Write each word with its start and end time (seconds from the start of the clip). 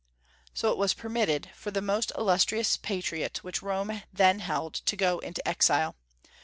So 0.55 0.71
it 0.71 0.79
was 0.79 0.95
permitted 0.95 1.51
for 1.53 1.69
the 1.69 1.79
most 1.79 2.11
illustrious 2.17 2.75
patriot 2.75 3.43
which 3.43 3.61
Rome 3.61 4.01
then 4.11 4.39
held 4.39 4.73
to 4.73 4.95
go 4.95 5.19
into 5.19 5.47
exile. 5.47 5.95